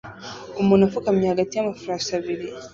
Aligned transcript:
Umuntu 0.61 0.83
apfukamye 0.85 1.25
hagati 1.31 1.53
y'amafarashi 1.55 2.11
abiri 2.19 2.45